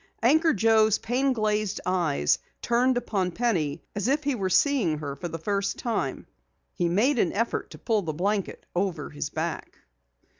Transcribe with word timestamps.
Anchor 0.23 0.51
Joe's 0.51 0.97
pain 0.97 1.31
glazed 1.31 1.79
eyes 1.85 2.39
turned 2.63 2.97
upon 2.97 3.29
Penny 3.33 3.83
as 3.95 4.07
if 4.07 4.23
he 4.23 4.33
were 4.33 4.49
seeing 4.49 4.97
her 4.97 5.15
for 5.15 5.27
the 5.27 5.37
first 5.37 5.77
time. 5.77 6.25
He 6.73 6.89
made 6.89 7.19
an 7.19 7.31
effort 7.33 7.69
to 7.69 7.77
pull 7.77 8.01
the 8.01 8.11
blanket 8.11 8.65
over 8.75 9.11
his 9.11 9.29
back. 9.29 9.77